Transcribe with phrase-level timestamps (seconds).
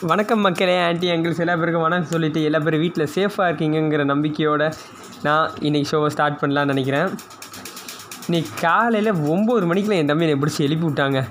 [0.00, 4.72] வணக்கம் மக்களே anti uncles எல்லா பேருக்கும் வணக்கம் சொல்லிட்டு எல்லா பேரும் வீட்டில் சேஃபாக இருக்கீங்கங்கிற நம்பிக்கையோடு
[5.22, 7.08] நான் இன்றைக்கி ஷோவை ஸ்டார்ட் பண்ணலான்னு நினைக்கிறேன்.
[8.26, 11.24] இன்னைக்கு காலையில் ஒம்பது மணிக்கெலாம் என் தம்பி என்னை பிடிச்சி எழுப்பி விட்டாங்க.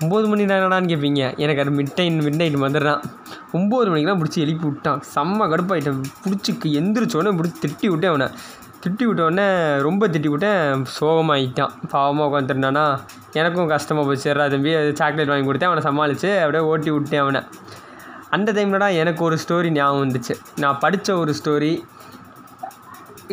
[0.00, 3.02] ஒம்பது மணி தானடான்னு கேட்பீங்க எனக்கு அது மிட் டைம் மிட் நைட் வந்துடுறான்.
[3.52, 5.02] ஒம்பது மணிக்கெலாம் பிடிச்சி எழுப்பி விட்டான்.
[5.14, 6.04] செம்ம கடுப்பாயிட்டேன்.
[6.24, 8.28] பிடிச்சி எந்திரிச்சோடனே பிடிச்சி திட்டி விட்டேன் அவனை.
[8.82, 9.46] திட்டி விட்டோடனே
[9.86, 12.84] ரொம்ப திட்டி விட்டேன் சோகமாகிட்டான் பாவமாக உட்காந்துருந்தானா?
[13.32, 14.28] எனக்கும் கஷ்டமாக போச்சு.
[14.54, 15.70] தம்பி அது சாக்லேட் வாங்கி கொடுத்தேன்.
[15.70, 17.42] அவனை சமாளித்து அப்படியே ஓட்டி விட்டேன் அவனை.
[18.36, 20.34] அந்த டைம்லடா எனக்கு ஒரு ஸ்டோரி ஞாபகம் வந்துச்சு.
[20.64, 21.72] நான் படித்த ஒரு ஸ்டோரி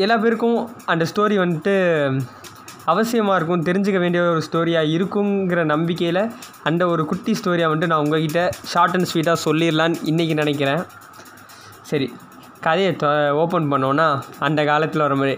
[0.03, 1.75] எல்லா பேருக்கும் அந்த ஸ்டோரி வந்துட்டு
[2.93, 3.65] அவசியமாக இருக்கும்.
[3.69, 6.23] தெரிஞ்சுக்க வேண்டிய ஒரு ஸ்டோரியாக இருக்குங்கிற நம்பிக்கையில்
[6.63, 8.41] அந்த ஒரு குட்டி ஸ்டோரியாக வந்துட்டு நான் உங்ககிட்ட
[8.73, 10.83] ஷார்ட் அண்ட் ஸ்வீட்டாக சொல்லிடலான்னு இன்றைக்கி நினைக்கிறேன்.
[11.81, 12.07] சரி.
[12.65, 13.09] கதையை தொ
[13.41, 14.07] ஓப்பன் பண்ணோன்னா
[14.47, 15.35] அந்த காலத்தில் வர மாதிரி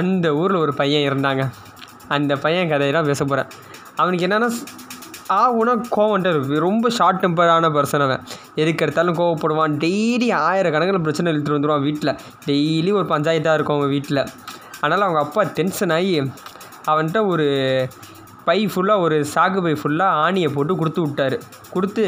[0.00, 1.42] அந்த ஊரில் ஒரு பையன் இருந்தாங்க.
[2.16, 3.48] அந்த பையன் கதையை தான் பேச போகிறேன்
[4.00, 4.48] அவனுக்கு என்னென்னா
[5.38, 6.58] ஆகுனா கோவம்ட்டு இருக்கு.
[6.66, 8.22] ரொம்ப ஷார்ட் டெம்பரான பர்சன் அவன்.
[8.60, 9.74] எதுக்கு எடுத்தாலும் கோவப்படுவான்.
[9.84, 12.12] டெய்லி ஆயிரக்கணக்கில் பிரச்சனை இழுத்துட்டு வந்துடுவான் வீட்டில்
[12.46, 14.22] டெய்லி ஒரு பஞ்சாயத்தாக இருக்கும் அவங்க வீட்டில்
[14.80, 16.14] அதனால் அவங்க அப்பா டென்ஷன் ஆகி
[16.90, 17.46] அவன்கிட்ட ஒரு
[18.48, 21.36] பை ஃபுல்லாக ஒரு சாக்கு பை ஃபுல்லாக ஆணியை போட்டு கொடுத்து விட்டாரு.
[21.74, 22.04] கொடுத்து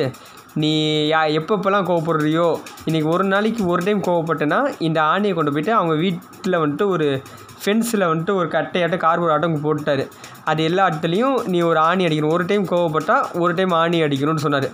[0.55, 5.95] நீ யா எப்பப்பெல்லாம் கோவப்படுறியோ இன்றைக்கி ஒரு நாளைக்கு ஒரு டைம் கோவப்பட்டேன்னா இந்த ஆணியை கொண்டு போயிட்டு அவங்க
[5.95, 7.23] வீட்டில் வந்துட்டு ஒரு
[7.65, 10.09] ஃபென்ஸில் வந்துட்டு ஒரு கட்டையாட்டம் கார்போர்ட் ஆட்டம் போட்டார்
[10.45, 12.33] அது எல்லா இடத்துலையும் நீ ஒரு ஆணி அடிக்கணும்.
[12.33, 14.71] ஒரு டைம் கோவப்பட்டால் ஒரு டைம் ஆணி அடிக்கணும்னு சொன்னார்.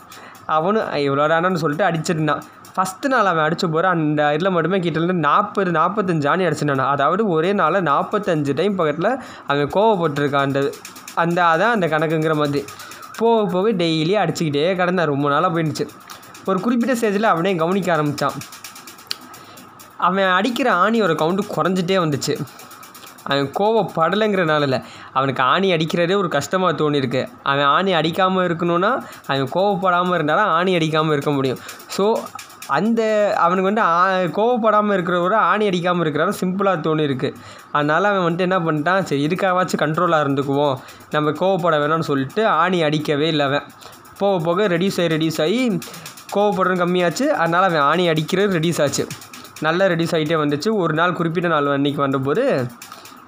[0.46, 2.42] அவனும் இவ்வளோ தானு சொல்லிட்டு அடிச்சிருந்தான்
[2.76, 7.52] ஃபஸ்ட்டு நாள் அவன் அடித்த போகிற அந்த இதில் மட்டுமே கிட்டேருந்து நாற்பது நாற்பத்தஞ்சு ஆணி அடிச்சிருந்தான் அதாவது ஒரே
[7.52, 10.72] நாளில் நாற்பத்தஞ்சு டைம் பக்கத்தில் அவன் கோவப்பட்டிருக்கான் அந்த
[11.14, 12.64] அந்த அதான் அந்த கணக்குங்கிற மாதிரி.
[13.18, 15.84] போக போக டெய்லி அடிச்சுக்கிட்டே கிடந்தான் ரொம்ப நாளாக போயிடுச்சு.
[16.50, 18.36] ஒரு குறிப்பிட்ட ஸ்டேஜில் அவனே கவனிக்க ஆரம்பித்தான்
[20.06, 22.34] அவன் அடிக்கிற ஆணியோட கவுண்ட்டு குறைஞ்சிட்டே வந்துச்சு.
[23.30, 24.80] அவன் கோவப்படலைங்கிறனால இல்லை.
[25.12, 27.22] அவனுக்கு ஆணி அடிக்கிறதே ஒரு கஷ்டமாக தோணியிருக்கு.
[27.52, 28.90] அவன் ஆணி அடிக்காமல் இருக்கணும்னா
[29.30, 31.60] அவன் கோவப்படாமல் இருந்தாலும் ஆணி அடிக்காமல் இருக்க முடியும்.
[31.96, 32.04] ஸோ
[32.66, 33.00] அந்த
[33.44, 37.28] அவனுக்கு வந்து ஆ கோவப்படாமல் இருக்கிறவரை ஆணி அடிக்காமல் இருக்கிறாரு சிம்பிளாக தோணியிருக்கு.
[37.72, 40.76] அதனால் அவன் வந்துட்டு என்ன பண்ணிட்டான் சரி இதுக்காகவாச்சும் கண்ட்ரோலாக இருந்துக்குவோம்
[41.10, 43.66] நம்ம கோவப்பட வேணாம்னு சொல்லிட்டு ஆணி அடிக்கவே இல்லை அவன்.
[44.18, 45.80] போக போக ரெடியூஸ் ஆகி ரெடியூஸ் ஆகி
[46.34, 49.06] கோவப்படுறது கம்மியாச்சு அதனால் அவன் ஆணி அடிக்கிறது ரெடியூஸ் ஆச்சு.
[49.60, 50.70] நல்லா ரெடியூஸ் ஆகிட்டே வந்துச்சு.
[50.82, 52.66] ஒரு நாள் குறிப்பிட்ட நாள் அன்றைக்கி வந்தபோது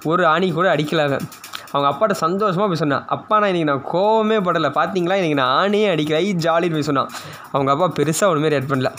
[0.03, 1.25] ஒரு ஆணி கூட அடிக்கல அவன்.
[1.71, 4.69] அவங்க அப்பாட்ட சந்தோஷமாக போய் சொன்னான் அப்பா நான் இன்றைக்கி நான் கோவமே படலை.
[4.77, 6.21] பார்த்தீங்களா இன்றைக்கி நான் ஆணையே அடிக்கலை.
[6.45, 7.09] ஜாலின்னு போய் சொன்னான்.
[7.51, 8.91] அவங்க அப்பா பெருசாக ஒன்றுமே ரியாக்ட் பண்ணல.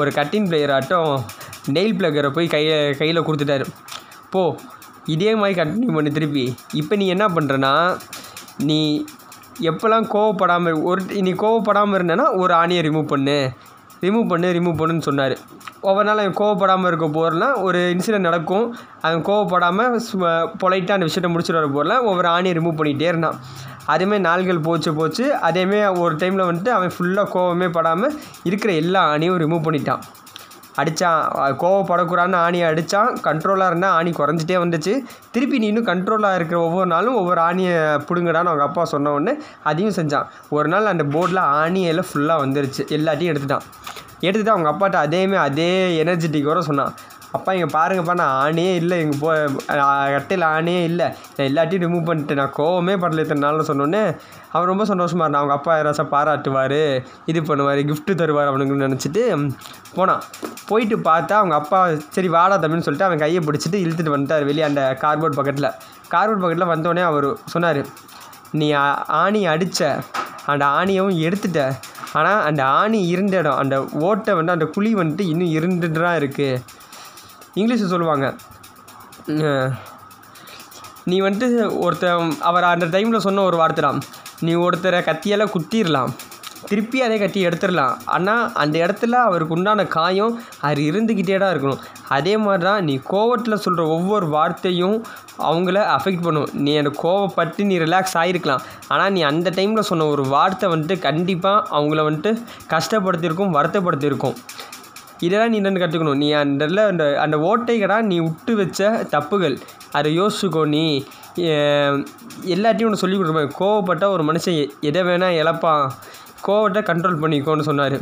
[0.00, 1.10] ஒரு கட்டிங் பிளேயர் ஆட்டம்
[1.74, 3.66] நெயில் பிளக்கரை போய் கையை கையில் கொடுத்துட்டாரு.
[4.34, 4.42] போ
[5.14, 6.44] இதே மாதிரி கண்டினியூ பண்ணு திருப்பி.
[6.80, 7.72] இப்போ நீ என்ன பண்ணுறனா
[8.68, 8.80] நீ
[9.70, 13.36] எப்போல்லாம் கோவப்படாமல் ஒரு நீ கோவப்படாமல் இருந்தேன்னா ஒரு ஆணியை ரிமூவ் பண்ணு.
[14.04, 15.34] ரிமூவ் பண்ணு ரிமூவ் பண்ணுன்னு சொன்னார்.
[15.88, 18.64] ஒவ்வொரு நாள் அவன் கோவப்படாமல் இருக்க போகிறனா ஒரு இன்சிடென்ட் நடக்கும்.
[19.06, 19.98] அவன் கோவப்படாமல்
[20.62, 23.38] பொலைட்டாக அந்த விஷயத்தை முடிச்சுட்டு வர போகிறலாம் ஒவ்வொரு ஆணியை ரிமூவ் பண்ணிகிட்டே இருந்தான்.
[23.92, 25.24] அதேமாதிரி நாள்கள் போச்சு போச்சு.
[25.48, 28.16] அதேமாரி ஒரு டைமில் வந்துட்டு அவன் ஃபுல்லாக கோவமே படாமல்
[28.50, 30.02] இருக்கிற எல்லா ஆணியும் ரிமூவ் பண்ணிட்டான்.
[30.76, 31.22] அடித்தான்
[31.62, 34.98] கோவப்படக்கூடாதுன்னு ஆணியை அடித்தான் கண்ட்ரோலாக இருந்தால் ஆணி குறைஞ்சிட்டே வந்துச்சு.
[35.30, 39.94] திருப்பி நீ இன்னும் கண்ட்ரோலாக இருக்கிற ஒவ்வொரு நாளும் ஒவ்வொரு ஆணியை பிடுங்கடான்னு அவங்க அப்பா சொன்ன உடனே அதையும்
[39.94, 40.26] செஞ்சான்.
[40.48, 42.82] ஒரு நாள் அந்த போர்டில் ஆணியெல்லாம் ஃபுல்லாக வந்துருச்சு.
[42.88, 43.66] எல்லாத்தையும் எடுத்துட்டான்.
[44.20, 46.94] எடுத்துட்டு அவங்க அப்பாட்ட அதேமே அதே எனர்ஜெட்டிக்கோட சொன்னான்.
[47.36, 48.96] அப்பா இங்கே பாருங்கப்பா நான் ஆணையே இல்லை.
[49.04, 49.28] எங்கள் போ
[50.14, 51.06] கட்டையில் ஆணையே இல்லை.
[51.36, 52.40] நான் எல்லாத்தையும் ரிமூவ் பண்ணிட்டேன்.
[52.42, 54.02] நான் கோவமே படல இத்தனை நாள்னு சொன்னோன்னே
[54.54, 56.78] அவன் ரொம்ப சந்தோஷமாக இருந்தான் அவங்க அப்பா யாராச்சும் பாராட்டுவார்
[57.32, 59.22] இது பண்ணுவார் கிஃப்ட்டு தருவார் அவனுங்கன்னு நினச்சிட்டு
[59.98, 60.22] போனான்.
[60.70, 61.78] போயிட்டு பார்த்தா அவங்க அப்பா
[62.16, 65.70] சரி வாடா தம்பின்னு சொல்லிட்டு அவன் கையை பிடிச்சிட்டு இழுத்துட்டு வந்துட்டார் வெளியே அந்த கார்போர்ட் பக்கத்தில்
[66.14, 67.82] கார்போர்ட் பக்கத்தில் வந்தோடனே அவர் சொன்னார்
[68.60, 68.68] நீ
[69.22, 69.80] ஆணி அடித்த
[70.52, 71.60] அந்த ஆணியவும் எடுத்துட்ட.
[72.18, 73.74] ஆனால் அந்த ஆணி இருந்த இடம் அந்த
[74.06, 76.71] ஓட்டை வந்து அந்த குழி வந்துட்டு இன்னும் இருந்துட்டு தான் இருக்குது
[77.60, 78.26] இங்கிலீஷில் சொல்லுவாங்க.
[81.10, 84.02] நீ வந்துட்டு ஒருத்தன் அவர் அந்த டைமில் சொன்ன ஒரு வார்த்தை தான்.
[84.46, 86.12] நீ ஒருத்தரை கத்தியால் குத்திடலாம்
[86.70, 90.34] திருப்பி அதே கட்டி எடுத்துடலாம் ஆனால் அந்த இடத்துல அவருக்கு உண்டான காயம்
[90.66, 91.80] அது இருந்துக்கிட்டே தான் இருக்கணும்.
[92.16, 94.96] அதே மாதிரி தான் நீ கோவத்தில் சொல்கிற ஒவ்வொரு வார்த்தையும்
[95.48, 96.50] அவங்கள அஃபெக்ட் பண்ணும்.
[96.64, 98.62] நீ அந்த கோவப்பட்டு நீ ரிலாக்ஸ் ஆகிருக்கலாம்
[98.94, 102.32] ஆனால் நீ அந்த டைமில் சொன்ன ஒரு வார்த்தை வந்துட்டு கண்டிப்பாக அவங்கள வந்துட்டு
[102.74, 104.36] கஷ்டப்படுத்தியிருக்கும் வருத்தப்படுத்தியிருக்கும்.
[105.26, 109.56] இதெல்லாம் நீ என்னென்னு கற்றுக்கணும் நீ அந்த இடத்துல அந்த அந்த ஓட்டைகடா நீ விட்டு வச்ச தப்புகள்.
[109.92, 110.84] அதை யோசிச்சுக்கோ நீ.
[112.54, 114.58] எல்லாத்தையும் ஒன்று சொல்லி கொடுப்பேன் கோவப்பட்ட ஒரு மனுஷன்
[114.88, 115.84] எதை வேணால் இழப்பான்.
[116.46, 117.96] கோவத்தை கண்ட்ரோல் பண்ணிக்கோன்னு சொன்னார்.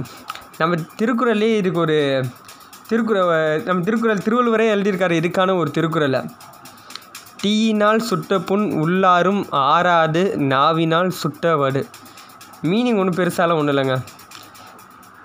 [0.59, 1.99] நம்ம திருக்குறள்லேயே இதுக்கு ஒரு
[2.89, 5.17] திருக்குறள் நம்ம திருக்குறள் திருவள்ளுவரே எழுதியிருக்காரு.
[5.23, 6.21] இதுக்கான ஒரு திருக்குறளை.
[7.43, 10.23] தீயினால் சுட்ட புண் உள்ளாரும் ஆறாது
[10.53, 11.83] நாவினால் சுட்ட வடு.
[12.63, 13.97] மீனிங் ஒன்றும் பெருசாலாம் ஒன்றும் இல்லைங்க.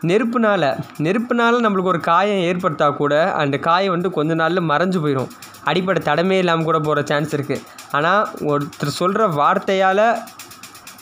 [0.09, 0.69] நெருப்புனால்
[1.05, 5.31] நெருப்புனால் நம்மளுக்கு ஒரு காயம் ஏற்படுத்தா கூட அந்த காயம் வந்து கொஞ்ச நாளில் மறைஞ்சு போயிடும்
[5.71, 7.63] அடிப்படை தடமே இல்லாமல் கூட போகிற சான்ஸ் இருக்குது
[7.97, 10.05] ஆனால் ஒருத்தர் சொல்கிற வார்த்தையால்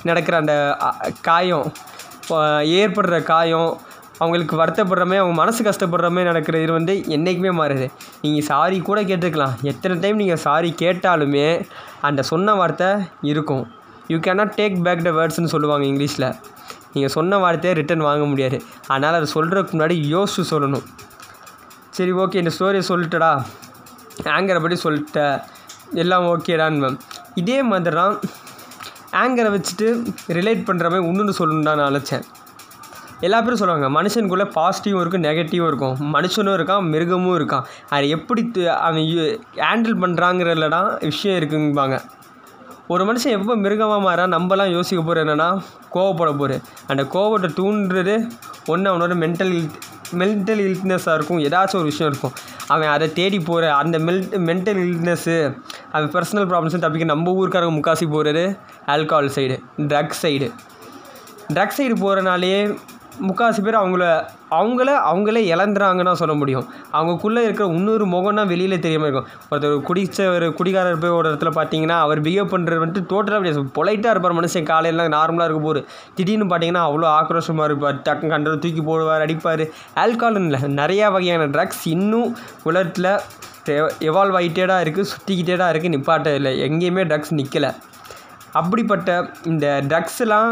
[0.10, 0.54] நடக்கிற அந்த
[1.30, 1.68] காயம்
[2.82, 3.72] ஏற்படுற காயம்
[4.22, 7.88] அவங்களுக்கு வருத்தப்படுற மாதிரி அவங்க மனசு கஷ்டப்படுறமே நடக்கிற இது வந்து என்றைக்குமே மாறுது.
[8.24, 9.56] நீங்கள் சாரி கூட கேட்டுருக்கலாம்.
[9.72, 11.48] எத்தனை டைம் நீங்கள் சாரி கேட்டாலுமே
[12.08, 12.90] அந்த சொன்ன வார்த்தை
[13.32, 13.64] இருக்கும்.
[14.12, 16.28] You cannot take back the வேர்ட்ஸ்னு சொல்லுவாங்க இங்கிலீஷில்.
[16.94, 18.60] நீங்கள் சொன்ன வார்த்தையை ரிட்டன் வாங்க முடியாது.
[18.94, 20.86] அதனால் அதை சொல்கிறதுக்கு முன்னாடி யோசிச்சு சொல்லணும்.
[21.98, 23.32] சரி ஓகே இந்த ஸ்டோரியை சொல்லிட்டடா.
[24.36, 25.20] ஆங்கரை பற்றி சொல்லிட்ட.
[26.04, 26.98] எல்லாம் ஓகேடான்னு மேம்
[27.42, 28.16] இதே மாதிரி தான்
[29.22, 29.88] ஆங்கரை வச்சுட்டு
[30.38, 32.24] ரிலேட் பண்ணுற மாதிரி இன்னொன்று சொல்லணுன்னு தான் நான் நினச்சேன்.
[33.26, 35.96] எல்லா பேரும் சொல்லுவாங்க மனுஷனுக்குள்ளே பாசிட்டிவும் இருக்கும் நெகட்டிவும் இருக்கும்.
[36.16, 37.68] மனுஷனும் இருக்கான் மிருகமும் இருக்கான்.
[37.96, 38.42] அதை எப்படி
[38.88, 39.06] அவன்
[39.68, 41.98] ஹேண்டில் பண்ணுறாங்கிறதுல தான் விஷயம் இருக்குங்கப்பாங்க
[42.92, 45.50] ஒரு மனுஷன் எப்போ மிருகமாக மாறா நம்மலாம் யோசிக்க போகிற என்னென்னா
[45.94, 46.54] கோவப்பட போகிற
[46.92, 48.16] அந்த கோவத்தை தூண்டுறது
[48.72, 49.54] ஒன்று அவனோட மென்டல்
[50.22, 51.40] மென்டல் இல்னஸாக இருக்கும்.
[51.48, 52.34] ஏதாச்சும் ஒரு விஷயம் இருக்கும்.
[52.74, 55.38] அவன் அதை தேடி போகிற அந்த மெல் மென்டல் இல்னஸ்ஸு
[55.96, 58.44] அவன் பர்சனல் ப்ராப்ளம்ஸும் தப்பிக்க நம்ம ஊருக்காரங்க முக்காசி போகிறது
[58.96, 59.58] alcohol side
[59.92, 60.50] drugs side
[61.56, 62.54] drugs side போகிறனாலே
[63.28, 64.06] முக்கால்வாசி பேர் அவங்கள
[64.58, 66.66] அவங்கள அவங்களே இழந்துறாங்கன்னு சொல்ல முடியும்.
[66.98, 69.30] அவங்களுக்குள்ளே இருக்கிற இன்னொரு முகம்னா வெளியில் தெரியாமல் இருக்கும்.
[69.50, 74.14] ஒருத்தர் குடிச்ச ஒரு குடிகாரர் போய் ஒரு இடத்துல பார்த்தீங்கன்னா அவர் பிஹேவ் பண்ணுறது வந்துட்டு டோட்டலாக அப்படியே பொலைட்டாக
[74.16, 74.68] இருப்பார் மனுஷன்.
[74.72, 75.82] காலையில் நார்மலாக இருக்க போர்
[76.18, 77.98] திடீர்னு பார்த்தீங்கன்னா அவ்வளோ ஆக்ரோஷமாக இருப்பார்.
[78.10, 79.66] டக்கு கண்டதை தூக்கி போடுவார் அடிப்பார்.
[80.04, 82.30] ஆல்கஹால்னு இல்லை நிறையா வகையான ட்ரக்ஸ் இன்னும்
[82.70, 83.12] உலகத்தில்
[84.10, 86.54] எவால்வ் ஆகிட்டேடாக இருக்குது சுற்றிக்கிட்டே தான் இருக்குது நிப்பாட்ட இல்லை.
[86.70, 87.72] எங்கேயுமே ட்ரக்ஸ் நிற்கலை
[88.60, 89.10] அப்படிப்பட்ட
[89.52, 90.50] இந்த ட்ரக்ஸ்லாம்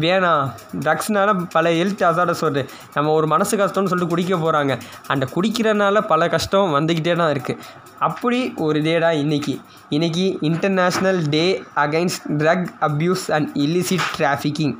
[0.00, 0.50] வேணாம்
[0.84, 2.62] ட்ரக்ஸ்னால பல ஹெல்த் அசார்டஸ் வருது.
[2.94, 7.58] நம்ம ஒரு மனசு கஷ்டம்னு சொல்லிட்டு குடிக்க போகிறாங்க அந்த குடிக்கிறனால பல கஷ்டம் வந்துக்கிட்டே தான் இருக்குது
[7.98, 9.60] அப்படி ஒரு டேடா இன்றைக்கி
[9.90, 14.74] இன்றைக்கி international day against drug abuse and illicit trafficking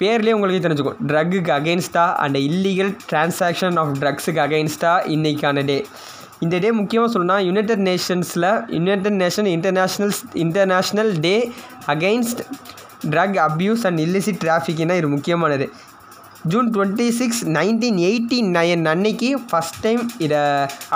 [0.00, 0.98] பேர்லேயே உங்களுக்கு தெரிஞ்சுக்கும்.
[1.06, 5.86] ட்ரக்குக்கு அகெயின்ஸ்டாக அண்ட் இல்லீகல் டிரான்சாக்ஷன் ஆஃப் ட்ரக்ஸுக்கு அகெயின்ஸ்டாக இன்றைக்கான டே
[6.40, 11.52] இந்த டே முக்கியமாக சொல்லணும்னா united நேஷன்ஸில் united nation international international day
[11.86, 12.42] against
[13.10, 15.68] drug abuse and illicit டிராஃபிக்னால் இது முக்கியமானது.
[16.48, 20.38] June twenty six nineteen eighty nine அன்னைக்கு ஃபஸ்ட் டைம் இதை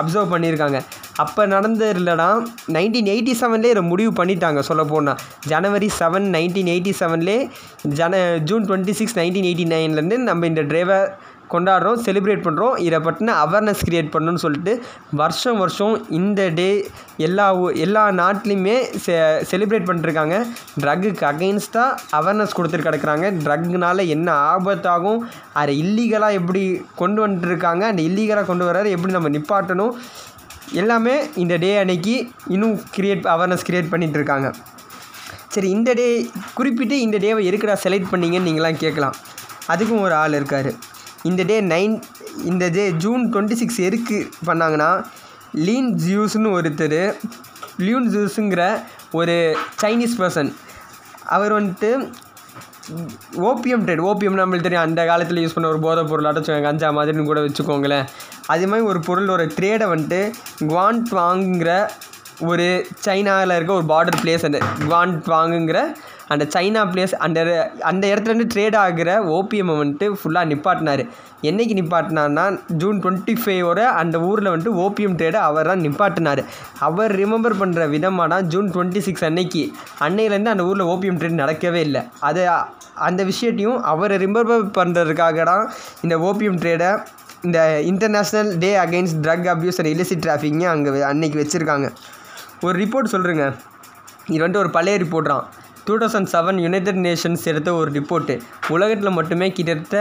[0.01, 0.81] அப்சர்வ் பண்ணியிருக்காங்க.
[1.17, 2.29] அப்போ நடந்ததுலனா
[2.75, 5.19] நைன்டீன் எயிட்டி செவன்லேயே இதை முடிவு பண்ணிட்டாங்க சொல்ல போனால்
[5.49, 7.51] ஜனவரி செவன் நைன்டீன் எயிட்டி செவன்லேயே
[7.99, 11.19] ஜன June twenty six nineteen eighty நைன்லேருந்து நம்ம இந்த ட்ரைவர்
[11.53, 14.83] கொண்டாடுறோம் செலிப்ரேட் பண்ணுறோம் இதை பற்றின அவேர்னஸ் க்ரியேட் பண்ணணும்னு சொல்லிட்டு
[15.13, 19.13] வருஷம் வருஷம் இந்த டே எல்லா ஊ- எல்லா நாட்டிலையுமே செ
[19.51, 20.47] செலிப்ரேட் பண்ணிருக்காங்க
[20.81, 23.33] ட்ரக்குக்கு அகெயின்ஸ்டாக அவேர்னஸ் கொடுத்துட்டு கிடக்குறாங்க.
[23.45, 25.19] ட்ரக்குனால என்ன ஆபத்தாகும்?
[25.53, 27.81] அதை இல்லீகலாக எப்படி கொண்டு வந்துட்டுருக்காங்க?
[27.81, 29.93] அந்த இல்லீகலாக கொண்டு வர்றாரு எப்படி நம்ம நிப்பாட்டணும்?
[30.73, 34.53] எல்லாமே இந்த டே அன்னைக்கு இன்னும் க்ரியேட் அவேர்னஸ் க்ரியேட் பண்ணிகிட்டு இருக்காங்க
[35.49, 39.15] சரி இந்த டே குறிப்பிட்டு இந்த டேவை எதுக்குடா செலக்ட் பண்ணிங்கன்னு நீங்களாம் கேட்கலாம்.
[39.69, 40.73] அதுக்கும் ஒரு ஆள் இருக்கார்.
[41.23, 42.03] இந்த டே நைன்
[42.45, 45.05] இந்த டே ஜூன் டுவெண்ட்டி சிக்ஸ் எதுக்கு பண்ணாங்கன்னா
[45.55, 47.17] லீன் ஜியூஸ்னு ஒருத்தர்
[47.79, 48.81] லியூன் ஜூஸுங்கிற
[49.13, 50.53] ஒரு சைனீஸ் பர்சன்
[51.25, 51.91] அவர் வந்துட்டு
[53.35, 57.25] ஓபிஎம் ட்ரேட் ஓபியம் நம்மளுக்கு தெரியும் அந்த காலத்தில் யூஸ் பண்ண ஒரு போதைப் பொருள் அடைச்சு கஞ்சா மாதிரின்னு
[57.25, 58.07] கூட வச்சுக்கோங்களேன்.
[58.47, 61.91] அதே மாதிரி ஒரு பொருள் ஒரு ட்ரேடை வந்துட்டு குவான்ட் வாங்குங்கிற
[62.41, 65.81] ஒரு சைனாவில் இருக்க ஒரு பார்டர் பிளேஸ் அந்த குவான்ட் வாங்குங்கிற
[66.33, 67.39] அந்த சைனா பிளேஸ் அந்த
[67.91, 71.03] அந்த இடத்துலேருந்து ட்ரேட் ஆகிற ஓபிஎம்மை வந்துட்டு ஃபுல்லாக நிப்பாட்டினார்.
[71.49, 72.45] என்னைக்கு நிப்பாட்டினார்னா
[72.81, 76.43] ஜூன் டுவெண்ட்டி ஃபைவோட அந்த ஊரில் வந்துட்டு ஓபிஎம் ட்ரேடை அவர் தான் நிப்பாட்டினார்.
[76.89, 79.63] அவர் ரிமெம்பர் பண்ணுற விதமானா ஜூன் டுவெண்ட்டி சிக்ஸ் அன்னைக்கு
[80.07, 82.03] அன்னையிலேருந்து அந்த ஊரில் ஓபிஎம் ட்ரேட் நடக்கவே இல்லை.
[82.29, 82.43] அது
[83.09, 85.65] அந்த விஷயத்தையும் அவரை ரிமெம்பர் பண்ணுறதுக்காக தான்
[86.05, 86.91] இந்த ஓபிஎம் ட்ரேடை
[87.49, 87.59] இந்த
[87.91, 91.89] international day against drug abuse and illicit டிராஃபிக்னு அங்கே அன்னைக்கு வச்சுருக்காங்க.
[92.67, 93.45] ஒரு ரிப்போர்ட் சொல்கிறேங்க
[94.33, 95.47] இது வந்துட்டு ஒரு பழைய ரிப்போர்ட் தான்
[95.91, 98.35] two thousand seven united nations எடுத்த ஒரு ரிப்போர்ட்டு
[98.75, 100.01] உலகத்தில் மட்டுமே கிட்டத்தட்ட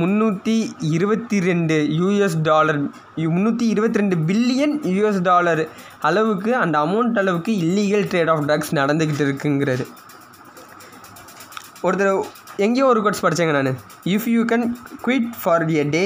[0.00, 0.56] முந்நூற்றி
[0.96, 2.80] இருபத்தி ரெண்டு யூஎஸ் டாலர்
[3.34, 5.62] முந்நூற்றி இருபத்தி ரெண்டு பில்லியன் யூஎஸ் டாலர்
[6.08, 9.86] அளவுக்கு அந்த அமௌண்ட் அளவுக்கு இல்லீகல் ட்ரேட் ஆஃப் ட்ரக்ஸ் நடந்துக்கிட்டு இருக்குங்கிறது.
[11.86, 12.12] ஒருத்தர்
[12.64, 13.76] எங்கேயோ ஒரு கோட்ஸ் படித்தேங்க நான்.
[14.12, 14.64] If you can
[15.04, 16.02] quit for a day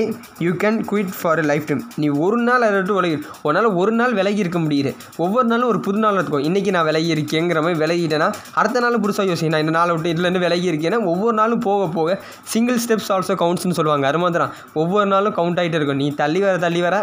[0.47, 4.15] you can quit for a lifetime நீ ஒரு நாள் அதை விட்டு விலகி உன்னால் ஒரு நாள்
[4.19, 4.91] விலகி இருக்க முடியுது.
[5.25, 8.29] ஒவ்வொரு நாளும் ஒரு புது நாள் இருக்கும் இன்றைக்கி நான் விலகி இருக்கேங்கிற மாதிரி விலகிட்டேன்னா
[8.63, 12.19] அடுத்த நாள் புதுசாக யோசிக்கணும் நான் இந்த நாளை விட்டு இதுலேருந்து விலகி இருக்கேன்னா ஒவ்வொரு நாளும் போக போக
[12.55, 14.07] சிங்கிள் ஸ்டெப்ஸ் ஆல்சோ கவுண்ட்ஸ்னு சொல்லுவாங்க.
[14.13, 14.55] அது மாதிரி தான்.
[14.83, 16.03] ஒவ்வொரு நாளும் கவுண்ட் ஆகிட்டே இருக்கும்.
[16.05, 16.97] நீ தள்ளி வர தள்ளி வர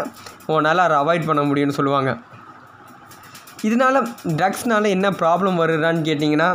[0.54, 2.12] உன்னால் அதை அவாய்ட் பண்ண முடியும்னு சொல்லுவாங்க.
[3.68, 3.98] இதனால்
[4.38, 6.48] ட்ரக்ஸ்னால் என்ன ப்ராப்ளம் வருதான்னு கேட்டிங்கன்னா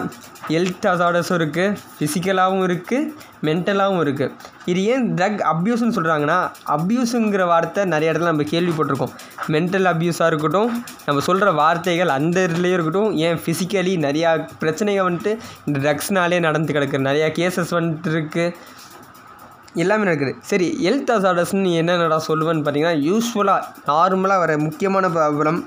[0.54, 3.10] ஹெல்த் அசார்டர்ஸும் இருக்குது ஃபிசிக்கலாகவும் இருக்குது
[3.48, 4.34] மென்டலாகவும் இருக்குது
[4.72, 6.38] இது ஏன் ட்ரக் அப்யூஸ்னு சொல்கிறாங்கன்னா
[6.76, 9.14] அப்யூஸுங்கிற வார்த்தை நிறைய இடத்துல நம்ம கேள்விப்பட்டிருக்கோம்.
[9.56, 10.72] மென்டல் அப்யூஸாக இருக்கட்டும்
[11.08, 14.32] நம்ம சொல்கிற வார்த்தைகள் அந்த இதுலேயும் இருக்கட்டும் ஏன் ஃபிசிக்கலி நிறையா
[14.64, 15.34] பிரச்சனைகள் வந்துட்டு
[15.68, 17.06] இந்த ட்ரக்ஸ்னாலே நடந்து கிடக்கு.
[17.10, 18.76] நிறையா கேசஸ் வந்துட்டு இருக்குது
[19.84, 20.34] எல்லாமே நடக்குது.
[20.52, 25.60] சரி ஹெல்த் அசார்டஸ்ன்னு என்னென்னடா சொல்லுவேன்னு பார்த்தீங்கன்னா யூஸ்ஃபுல்லாக நார்மலாக வர முக்கியமான ப்ராப்ளம்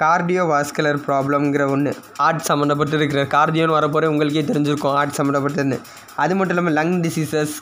[0.00, 5.78] கார்டியோ வாஸ்குலர் ப்ராப்ளம்ங்கிற ஒன்று ஹார்ட் சம்மந்தப்பட்டு இருக்கிற கார்டியோன்னு வரப்போகிற உங்களுக்கே தெரிஞ்சிருக்கும் ஹார்ட் சம்மந்தப்பட்டதுன்னு
[6.16, 7.54] அது மட்டும் இல்லாமல் lung diseases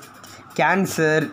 [0.57, 1.27] cancer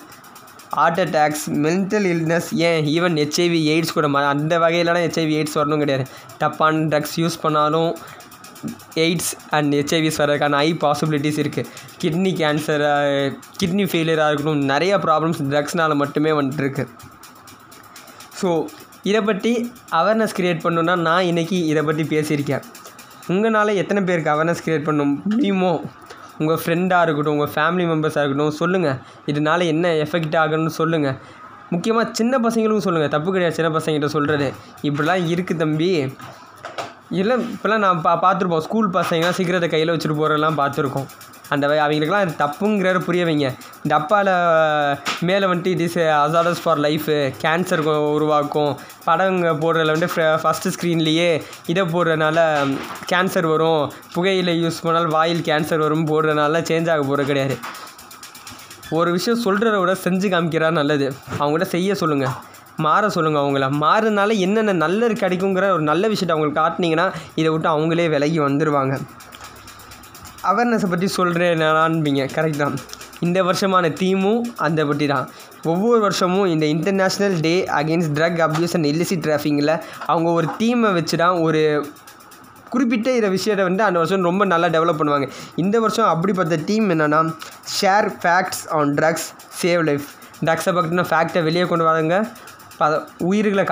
[0.69, 2.85] heart attacks mental illness ஏன்?
[2.85, 6.05] ஈவன் ஹெச்ஐவி எய்ட்ஸ் கூட ம- அந்த வகையிலலாம் ஹெச்ஐவி எய்ட்ஸ் வரணும் கிடையாது.
[6.37, 7.91] தப்பான ட்ரக்ஸ் யூஸ் பண்ணாலும்
[8.95, 11.65] எய்ட்ஸ் அண்ட் ஹெச்ஐவிஸ் வர்றதுக்கான ஹை பாசிபிலிட்டிஸ் இருக்குது
[12.01, 12.83] கிட்னி கேன்சர்
[13.61, 14.63] கிட்னி ஃபெயிலியராக இருக்கணும்.
[14.63, 16.85] நிறைய ப்ராப்ளம்ஸ் ட்ரக்ஸ்னால் மட்டுமே வந்துட்டுருக்கு.
[18.41, 18.49] ஸோ
[19.09, 19.51] இதை பற்றி
[19.99, 22.63] அவேர்னஸ் க்ரியேட் பண்ணணுன்னா நான் இன்றைக்கி இதை பற்றி பேசியிருக்கேன்.
[23.33, 25.71] உங்களால் எத்தனை பேருக்கு அவேர்னஸ் க்ரியேட் பண்ண முடியுமோ
[26.39, 28.97] உங்கள் ஃப்ரெண்டாக இருக்கட்டும் உங்கள் ஃபேமிலி மெம்பர்ஸாக இருக்கட்டும் சொல்லுங்கள்
[29.31, 31.17] இதனால் என்ன எஃபெக்ட் ஆகணும்னு சொல்லுங்கள்
[31.73, 34.47] முக்கியமாக சின்ன பசங்களுக்கும் சொல்லுங்கள் தப்பு கிடையாது சின்ன பசங்கிட்ட சொல்கிறது
[34.87, 35.91] இப்படிலாம் இருக்குது தம்பி.
[37.21, 38.65] இல்லை இப்போல்லாம் நான் பா பார்த்துருப்போம்.
[38.67, 41.07] ஸ்கூல் பசங்க சீக்கிரத்தை கையில் வச்சுட்டு போகிறதெல்லாம் பார்த்துருக்கோம்.
[41.49, 43.47] அந்த வ- அவங்களுக்குலாம் அது தப்புங்கிறத புரிய வைங்க
[43.89, 44.31] டப்பாவில்
[45.21, 47.83] மேலே வந்துட்டு it is hazardous for life cancer
[48.13, 48.71] உருவாக்கும்.
[49.03, 50.09] படங்க போடுறதுல வந்து
[50.43, 51.29] ஃபஸ்ட்டு ஸ்க்ரீன்லேயே
[51.65, 52.37] இதை போடுறதுனால
[53.11, 53.83] கேன்சர் வரும்.
[54.13, 57.57] புகையில் யூஸ் பண்ணால் வாயில் கேன்சர் வரும் போடுறதுனால சேஞ்ச் ஆக போகிறது கிடையாது.
[58.89, 61.07] ஒரு விஷயம் சொல்கிறத விட செஞ்சு காமிக்கிறா நல்லது.
[61.39, 62.35] அவங்கள்ட்ட செய்ய சொல்லுங்கள்
[62.77, 63.65] மாற சொல்லுங்கள் அவங்கள.
[63.81, 68.95] மாறுனால என்னென்ன நல்லது கிடைக்குங்கிற ஒரு நல்ல விஷயத்தை அவங்களுக்கு காட்டினீங்கன்னா இதை விட்டு அவங்களே விலகி வந்துடுவாங்க
[70.51, 72.75] அவேர்னஸை பற்றி சொல்கிறேன்னான்பீங்க கரெக்ட் தான்.
[73.25, 75.27] இந்த வருஷமான தீமும் அந்த பற்றி தான்.
[75.73, 79.75] ஒவ்வொரு வருஷமும் இந்த international day against drug abuse and illicit trafficking-ல
[80.11, 81.61] அவங்க ஒரு தீமை வச்சு தான் ஒரு
[82.73, 85.27] குறிப்பிட்ட இதை விஷயத்தை வந்து அந்த வருஷம் ரொம்ப நல்லா டெவலப் பண்ணுவாங்க.
[85.63, 87.21] இந்த வருஷம் அப்படிப்பட்ட டீம் என்னென்னா
[87.77, 89.27] share facts on drugs
[89.61, 90.07] save life
[90.45, 92.15] ட்ரக்ஸை பற்றின ஃபேக்டை வெளியே கொண்டு வராங்க
[92.79, 92.89] ப
[93.29, 93.65] உயிர்களை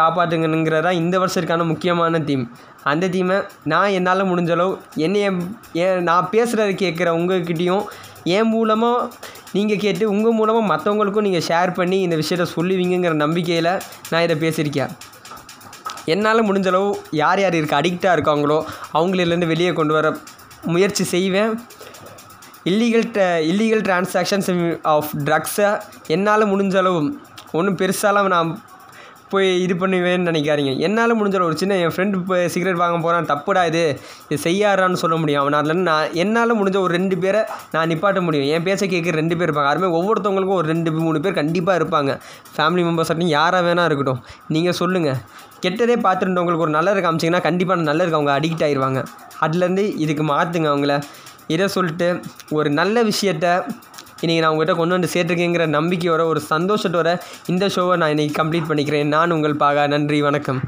[0.88, 2.46] தான் இந்த வருஷத்துக்கான முக்கியமான தீம்
[2.92, 3.38] அந்த தீமை
[3.72, 4.74] நான் என்னால் முடிஞ்ச அளவு
[5.06, 5.28] என்னைய
[5.84, 7.86] ஏன் நான் பேசுகிறத கேட்குற உங்ககிட்டயும்
[8.38, 9.10] என் மூலமாக
[9.54, 13.72] நீங்கள் கேட்டு உங்கள் மூலமாக மற்றவங்களுக்கும் நீங்கள் ஷேர் பண்ணி இந்த விஷயத்த சொல்லுவீங்கங்கிற நம்பிக்கையில்
[14.12, 14.94] நான் இதை பேசியிருக்கேன்.
[16.14, 16.90] என்னால் முடிஞ்சளவு
[17.22, 18.58] யார் யார் இருக்க அடிக்டாக இருக்காங்களோ
[18.98, 20.08] அவங்களிலேருந்து வெளியே கொண்டு வர
[20.74, 21.52] முயற்சி செய்வேன்.
[22.72, 23.08] இல்லீகல்
[23.52, 24.50] இல்லீகல் டிரான்சாக்ஷன்ஸ்
[24.94, 25.72] ஆஃப் ட்ரக்ஸை
[26.16, 27.02] என்னால் முடிஞ்ச அளவு
[27.58, 28.52] ஒன்றும் பெருசாலாம் நான்
[29.34, 30.74] போய் இது பண்ணுவேன்னு நினைக்காதீங்க.
[30.88, 33.84] என்னால் முடிஞ்ச ஒரு சின்ன என் ஃப்ரெண்டு இப்போ சிகரெட் வாங்க போகிறான் தப்புடா இது.
[34.30, 35.42] இது செய்யாரான்னு சொல்ல முடியும்.
[35.44, 37.42] அவனால் நான் என்னால் முடிஞ்ச ஒரு ரெண்டு பேரை
[37.76, 38.50] நான் நிப்பாட்ட முடியும்.
[38.56, 39.72] என் பேச்சை கேட்குற ரெண்டு பேர் இருப்பாங்க.
[39.72, 42.14] யாருமே ஒவ்வொருத்தவங்களுக்கும் ஒரு ரெண்டு மூணு பேர் கண்டிப்பாக இருப்பாங்க.
[42.58, 44.22] ஃபேமிலி மெம்பர்ஸ் யாராக வேணால் இருக்கட்டும்.
[44.56, 45.20] நீங்கள் சொல்லுங்கள்
[45.66, 49.02] கெட்டதே பார்த்துருந்தவங்களுக்கு ஒரு நல்லது காமிச்சிங்கன்னா கண்டிப்பாக நல்லதுக்கு அவங்க அடிக்ட் ஆயிடுவாங்க
[49.46, 50.96] அதுலேருந்து இதுக்கு மாற்றுங்க அவங்கள.
[51.54, 52.08] இதை சொல்லிட்டு
[52.58, 53.48] ஒரு நல்ல விஷயத்த
[54.24, 59.06] இன்றைக்கி நான் உங்கள்கிட்ட கொண்டு வந்து சேர்த்துருக்கேங்கிற நம்பிக்கையோட ஒரு சந்தோஷத்தோட இந்த ஷோவை நான் இன்றைக்கி கம்ப்ளீட் பண்ணிக்கிறேன்.
[59.06, 59.88] நான் உங்கள் பாகா.
[59.88, 60.22] நன்றி.
[60.22, 60.62] வணக்கம்.